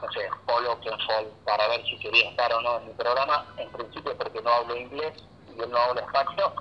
[0.00, 3.70] no sé, Paul Oakenfold para ver si quería estar o no en mi programa, en
[3.70, 5.12] principio porque no hablo inglés
[5.54, 6.52] y él no habla español,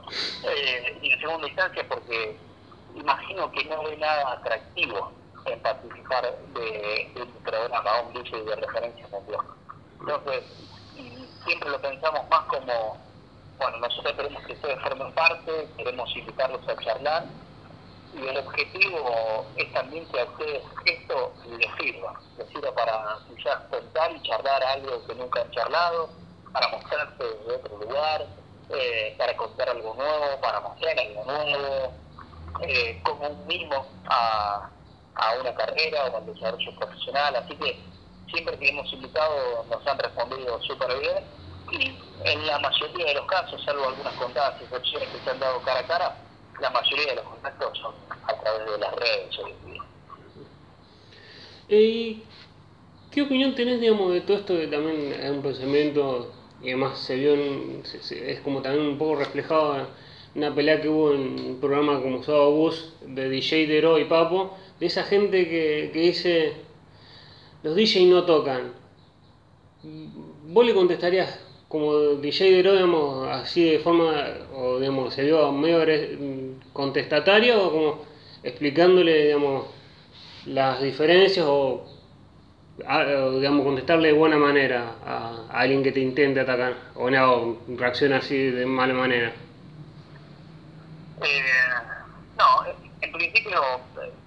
[0.44, 2.38] eh, y en segunda instancia porque
[2.96, 5.14] imagino que no ve nada atractivo
[5.46, 6.24] en participar
[6.54, 9.42] de, de mi programa, un dice de referencia mundial.
[10.00, 10.44] Entonces,
[11.46, 12.98] siempre lo pensamos más como,
[13.58, 17.26] bueno, nosotros queremos que ustedes formen parte, queremos invitarlos a charlar,
[18.14, 23.62] y el objetivo es también que a ustedes esto les sirva, les sirva para quizás
[23.70, 26.10] contar y charlar algo que nunca han charlado,
[26.52, 28.26] para mostrarse de otro lugar,
[28.70, 31.94] eh, para contar algo nuevo, para mostrar algo nuevo,
[32.62, 34.70] eh, como un mimo a,
[35.16, 37.80] a una carrera o al desarrollo profesional, así que
[38.32, 41.24] siempre que hemos invitado nos han respondido súper bien.
[41.72, 45.62] Y en la mayoría de los casos, salvo algunas contadas excepciones que se han dado
[45.62, 46.18] cara a cara,
[46.60, 47.96] la mayoría de los contactos son
[48.28, 49.82] a través de las redes hoy en.
[51.70, 52.24] ¿Y
[53.12, 57.16] qué opinión tenés, digamos, de todo esto que también es un pensamiento y además se
[57.16, 59.88] vio, es como también un poco reflejado en
[60.36, 64.56] una pelea que hubo en un programa como Sábado Bus de DJ Dero y Papo,
[64.82, 66.54] de esa gente que, que dice
[67.64, 68.74] los DJ no tocan.
[70.48, 74.12] ¿Vos le contestarías como DJ de digamos, así de forma,
[74.54, 75.80] o digamos, se vio medio
[76.74, 78.06] contestatario o como
[78.44, 79.68] explicándole, digamos,
[80.48, 81.86] las diferencias o,
[82.80, 88.36] digamos, contestarle de buena manera a, alguien que te intente atacar o no, reacciona así
[88.36, 89.32] de mala manera?
[91.22, 91.42] Eh,
[92.38, 93.62] no, en principio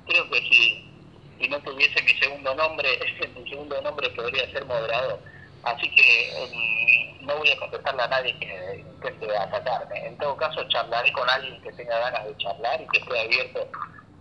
[0.06, 0.90] creo que si
[1.38, 2.88] si no tuviese mi segundo nombre,
[3.36, 5.20] mi segundo nombre podría ser moderador.
[5.62, 10.06] Así que em, no voy a contestarle a nadie que intente atacarme.
[10.06, 13.68] En todo caso, charlaré con alguien que tenga ganas de charlar y que esté abierto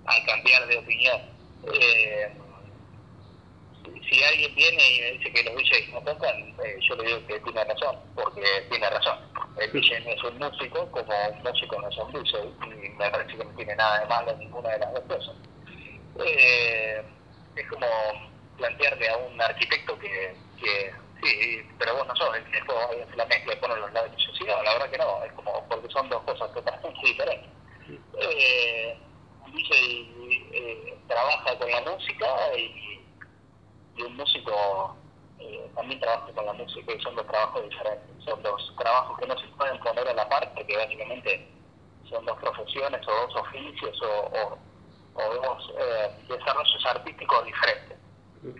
[0.05, 1.21] a cambiar de opinión.
[1.73, 2.31] Eh,
[4.09, 7.27] si alguien viene y me dice que los DJs no tocan, eh, yo le digo
[7.27, 9.19] que tiene razón, porque tiene razón.
[9.59, 12.39] El DJ no es un músico, como un músico no es un DJ,
[12.85, 15.35] y me parece que no tiene nada de malo ninguna de las dos cosas
[16.19, 17.03] eh,
[17.55, 17.87] es como
[18.57, 22.77] plantearle a un arquitecto que, que sí, pero vos no sos el que después
[23.15, 24.37] la mezcla y pone los ladrillos.
[24.37, 27.49] Sí, no, la verdad que no, es como porque son dos cosas totalmente diferentes.
[28.19, 28.97] Eh,
[29.47, 29.75] DJ
[30.51, 33.02] eh, trabaja con la música y,
[33.95, 34.95] y un músico
[35.39, 38.23] eh, también trabaja con la música y son dos trabajos diferentes.
[38.23, 41.47] Son dos trabajos que no se pueden poner a la par porque básicamente
[42.09, 44.57] son dos profesiones o dos oficios o, o
[45.15, 47.97] o dos eh, desarrollos artísticos diferentes,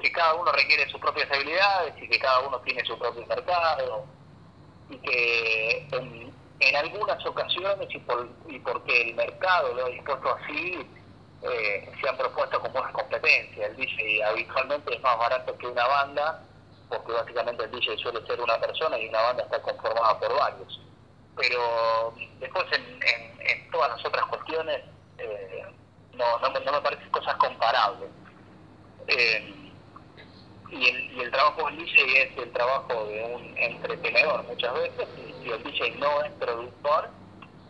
[0.01, 4.05] que cada uno requiere sus propias habilidades y que cada uno tiene su propio mercado
[4.89, 5.87] y que
[6.59, 10.87] en, algunas ocasiones y, por, y porque el mercado lo ha dispuesto así,
[11.43, 13.67] eh, se han propuesto como una competencia.
[13.67, 16.41] El DJ habitualmente es más barato que una banda,
[16.89, 20.79] porque básicamente el DJ suele ser una persona y una banda está conformada por varios.
[21.36, 24.82] Pero después en, todas las otras cuestiones,
[25.17, 25.65] eh,
[26.13, 28.10] no, no, me, parecen cosas comparables.
[29.08, 29.71] Eh,
[30.69, 35.43] y, el, y trabajo del DJ es el trabajo de un entretenedor muchas veces, y
[35.43, 37.10] si el DJ no es productor,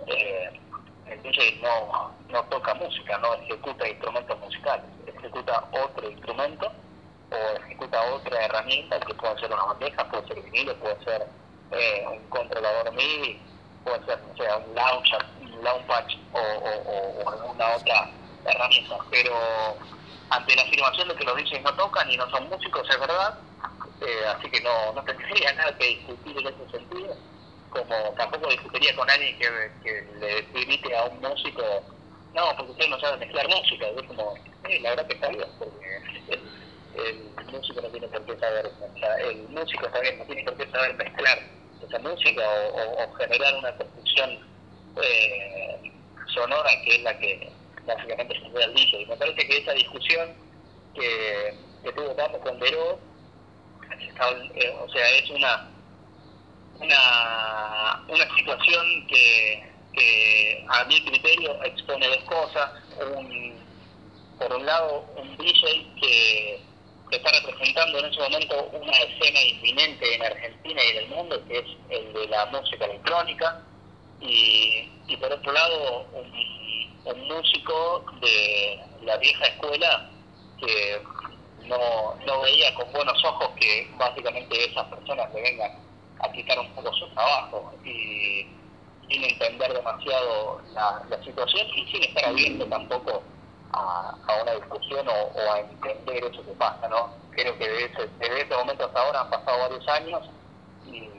[0.07, 0.59] eh,
[1.05, 6.71] DJ no, no toca música, no ejecuta instrumentos musicales, ejecuta otro instrumento
[7.31, 11.27] o ejecuta otra herramienta que puede ser una bandeja, puede ser vinilo, puede ser
[11.71, 13.41] eh, un controlador MIDI,
[13.83, 19.33] puede ser no sé, un launcher, un launchpad o, o, o alguna otra herramientas, pero
[20.29, 23.39] ante la afirmación de que los DJs no tocan y no son músicos, es verdad,
[24.01, 27.17] eh, así que no, no tendría nada que discutir en ese sentido,
[27.73, 31.63] como tampoco discutiría con alguien que, le permite a un músico,
[32.33, 34.35] no, porque usted no sabe mezclar música, es como,
[34.69, 36.01] eh, la verdad que está bien, porque
[36.95, 38.71] el, músico no tiene por qué saber,
[39.19, 41.39] el músico también no tiene por qué saber mezclar
[41.87, 44.39] esa música o, o, generar una construcción
[45.01, 45.91] eh,
[46.33, 47.51] sonora que es la que
[47.85, 49.01] básicamente se ve al DJ.
[49.01, 50.33] Y me parece que esa discusión
[50.95, 51.55] que,
[51.95, 52.99] tuvo Carlos con Veró,
[54.55, 55.69] eh, o sea, es una
[56.79, 62.71] una, una situación que, que a mi criterio expone dos cosas.
[63.15, 63.53] Un,
[64.37, 66.61] por un lado, un DJ que,
[67.11, 71.59] está representando en ese momento una escena inminente en Argentina y en el mundo, que
[71.59, 73.61] es el de la música electrónica,
[74.19, 80.09] y, y por otro lado, un, un músico de la vieja escuela
[80.59, 81.03] que
[81.67, 85.71] no, no veía con buenos ojos que básicamente esas personas le vengan
[86.23, 88.47] a quitar un poco su trabajo y
[89.09, 93.23] sin entender demasiado la, la situación y sin estar abierto tampoco
[93.73, 97.09] a, una discusión o, a entender eso que pasa, ¿no?
[97.31, 100.29] Creo que desde ese, desde ese momento hasta ahora han pasado varios años
[100.85, 101.09] y,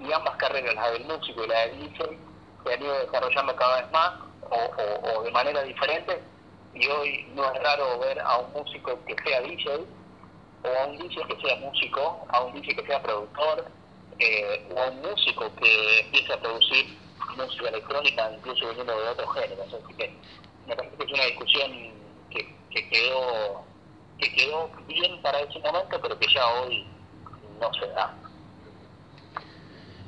[0.00, 2.18] y, ambas carreras, la del músico y la del DJ,
[2.64, 4.12] se han ido desarrollando cada vez más
[4.48, 6.22] o, o, o de manera diferente
[6.74, 9.84] y hoy no es raro ver a un músico que sea DJ
[10.64, 13.64] o a un DJ que sea músico, a un DJ que sea productor,
[14.18, 16.86] eh, o a un músico que empiece a producir
[17.36, 19.66] música electrónica, incluso viniendo de otros géneros.
[19.72, 20.14] Así que
[20.66, 21.72] me parece que es una discusión
[22.30, 23.64] que, que quedó
[24.18, 26.84] que quedó bien para ese momento, pero que ya hoy
[27.60, 28.14] no se da.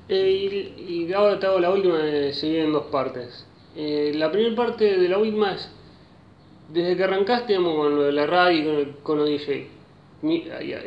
[0.08, 3.46] Eh, y, y, ahora te hago la última, eh, seguir en dos partes.
[3.74, 5.68] Eh, la primera parte de la última es,
[6.68, 9.68] desde que arrancaste digamos, con lo de la radio y con, con los DJ,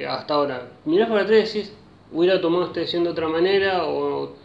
[0.08, 1.74] hasta ahora, mirás para atrás y decís,
[2.12, 4.36] hubiera tomado esta decisión de otra manera o,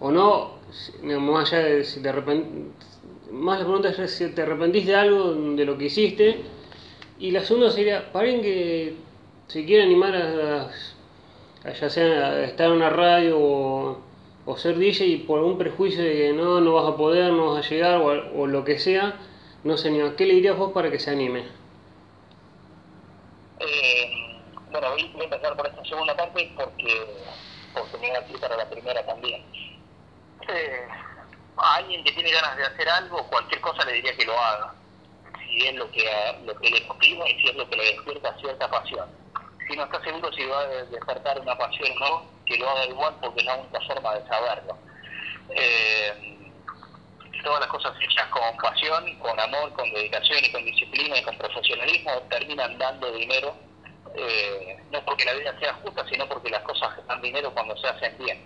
[0.00, 0.54] o no,
[1.02, 2.10] más allá de si te
[3.30, 6.36] más la pregunta es si te arrepentís de algo de lo que hiciste.
[7.18, 8.94] Y la segunda sería, alguien que
[9.48, 10.70] se quiere animar a,
[11.72, 13.98] ya sea estar en una radio o,
[14.46, 17.52] o, ser DJ y por algún prejuicio de que no, no vas a poder, no
[17.52, 19.16] vas a llegar o, o lo que sea,
[19.64, 21.44] no sé, ¿qué le dirías vos para que se anime?
[23.66, 24.10] Eh,
[24.70, 27.06] bueno, voy, a empezar por esta segunda parte porque,
[27.72, 29.44] porque me aquí para la primera también.
[31.56, 34.74] A alguien que tiene ganas de hacer algo, cualquier cosa le diría que lo haga.
[35.38, 36.04] Si es lo que,
[36.44, 39.08] lo que le motiva y si es lo que le despierta cierta pasión.
[39.68, 42.86] Si no está seguro si va a despertar una pasión o no, que lo haga
[42.86, 44.76] igual porque es la única forma de saberlo.
[45.50, 46.33] Eh,
[47.44, 51.36] todas las cosas hechas con pasión, con amor, con dedicación y con disciplina y con
[51.38, 53.54] profesionalismo terminan dando dinero,
[54.16, 57.86] eh, no porque la vida sea justa, sino porque las cosas dan dinero cuando se
[57.86, 58.44] hacen bien.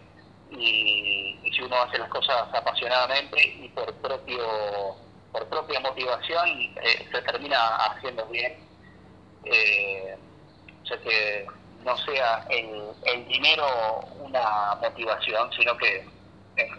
[0.51, 4.97] Y, si uno hace las cosas apasionadamente y por propio
[5.33, 6.49] por propia motivación,
[6.83, 8.57] eh, se termina haciendo bien.
[9.45, 10.17] Eh,
[10.83, 11.47] o sea que
[11.85, 16.07] no sea el dinero una motivación, sino que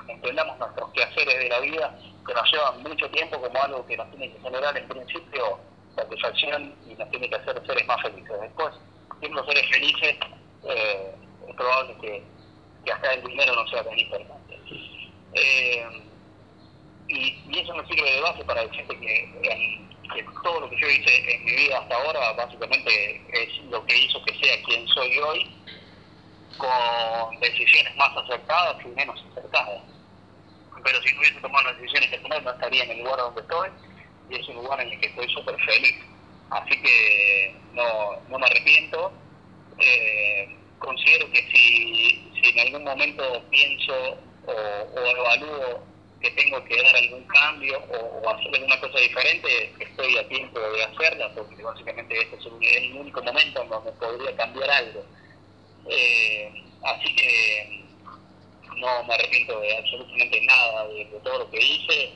[0.07, 4.09] entendamos nuestros quehaceres de la vida que nos llevan mucho tiempo como algo que nos
[4.11, 5.59] tiene que generar en principio
[5.95, 8.41] satisfacción y nos tiene que hacer seres más felices.
[8.41, 8.75] Después,
[9.19, 10.15] siendo seres felices,
[10.67, 11.15] eh,
[11.47, 12.23] es probable que,
[12.91, 14.59] hasta el dinero no sea tan importante.
[15.33, 15.85] Eh,
[17.07, 21.35] y, y, eso me sirve de base para decirte que todo lo que yo hice
[21.35, 25.58] en mi vida hasta ahora básicamente es lo que hizo que sea quien soy hoy
[26.59, 29.81] con decisiones más acertadas y menos acertadas
[30.83, 33.41] pero si no hubiese tomado las decisiones que tomé no estaría en el lugar donde
[33.41, 33.69] estoy
[34.29, 35.95] y es un lugar en el que estoy súper feliz.
[36.51, 39.11] Así que no, no me arrepiento.
[39.77, 45.83] Eh, considero que si, en algún momento pienso o, evalúo
[46.21, 50.83] que tengo que dar algún cambio o, hacer alguna cosa diferente, estoy a tiempo de
[50.83, 55.03] hacerla, porque básicamente este es el único momento en donde podría cambiar algo.
[55.87, 57.85] Eh, así que
[58.77, 62.13] no me arrepiento de absolutamente nada de, todo lo que hice.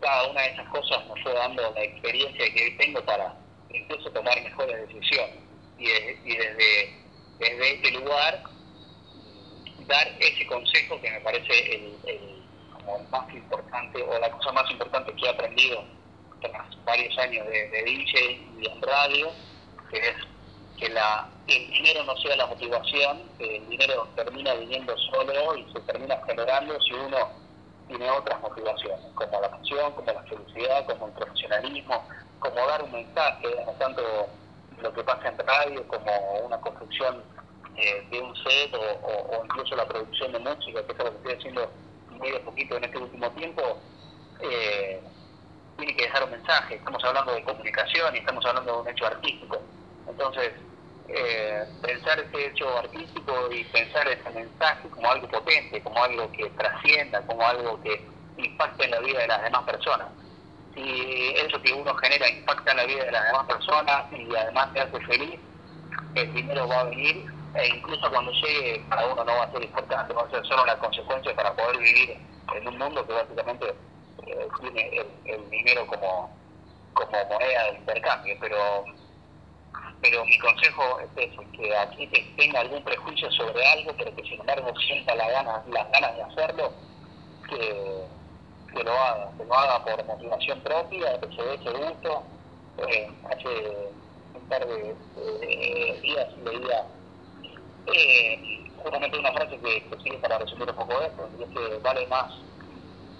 [0.00, 3.36] Cada una de esas cosas me fue dando la experiencia que tengo para
[3.70, 5.36] incluso tomar mejores decisiones.
[5.78, 6.94] Y, desde,
[7.38, 8.42] desde este lugar
[9.86, 12.42] dar ese consejo que me parece el,
[12.72, 15.84] como más importante o la cosa más importante que he aprendido
[16.40, 19.30] tras varios años de, de DJ y en radio,
[19.90, 20.16] que es
[20.82, 25.80] que la, el dinero no sea la motivación, el dinero termina viniendo solo y se
[25.82, 27.18] termina generando si uno
[27.86, 32.04] tiene otras motivaciones, como la pasión, como la felicidad, como el profesionalismo,
[32.40, 34.02] como dar un mensaje, no tanto
[34.80, 37.22] lo que pasa en radio como una construcción
[37.76, 41.32] eh, de un set o, incluso la producción de música, que es lo que estoy
[41.34, 41.70] haciendo
[42.10, 43.62] muy de poquito en este último tiempo,
[44.40, 45.00] eh,
[45.76, 46.74] tiene que dejar un mensaje.
[46.74, 49.62] Estamos hablando de comunicación y estamos hablando de un hecho artístico.
[50.08, 50.52] Entonces,
[51.08, 56.48] eh, pensar ese hecho artístico y pensar ese mensaje como algo potente, como algo que
[56.50, 60.08] trascienda, como algo que, impacte en la vida de las demás personas.
[60.74, 64.72] Si eso que uno genera impacta en la vida de las demás personas y además
[64.72, 65.38] te hace feliz,
[66.14, 69.62] el dinero va a venir e incluso cuando llegue para uno no va a ser
[69.62, 72.16] importante, va a ser solo una consecuencia para poder vivir
[72.54, 73.74] en un mundo que básicamente
[74.26, 76.34] eh, tiene el, dinero como,
[76.94, 78.84] como moneda de intercambio, pero
[80.02, 84.72] pero mi consejo es que aquí tenga algún prejuicio sobre algo, pero que sin embargo
[84.80, 86.72] sienta la gana, las ganas de hacerlo,
[87.48, 88.04] que,
[88.74, 92.22] que lo haga, que lo haga por motivación propia, que se dé ese gusto.
[92.78, 93.92] Eh, hace
[94.34, 94.96] un par de,
[96.02, 96.84] días leía
[97.86, 101.78] eh, justamente una frase que, que sirve para resumir un poco esto, y es que
[101.78, 102.32] vale más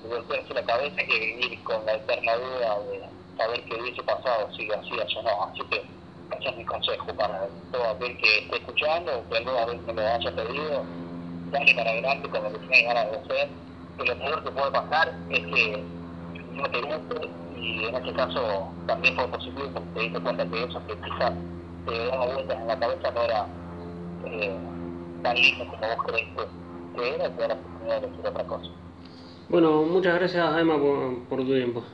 [0.03, 3.03] golpearse la cabeza que vivir con la eterna duda de
[3.37, 5.45] saber qué hubiese pasado si hacías o no.
[5.45, 6.01] Así que
[6.39, 10.03] ese es mi consejo para todo aquel que esté escuchando que alguna vez me lo
[10.03, 10.85] haya pedido,
[11.51, 13.49] dale para adelante con lo que ganas de hacer,
[13.99, 15.85] que lo peor que puede pasar es que
[16.53, 20.64] no te guste y en este caso también fue positivo porque te diste cuenta que
[20.64, 21.33] eso que quizás
[21.87, 23.47] te daba vueltas en la cabeza no era
[24.26, 24.57] eh,
[25.22, 26.43] tan lindo como vos creíste
[26.95, 28.70] que era y te da la oportunidad de decir otra cosa.
[29.49, 31.85] Bueno, muchas gracias Emma por, por tu tiempo.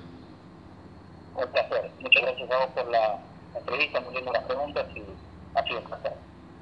[1.35, 1.91] Un placer.
[2.01, 3.21] Muchas gracias a vos por la
[3.59, 5.03] entrevista, muy lindas las preguntas y
[5.55, 6.28] ha sido un.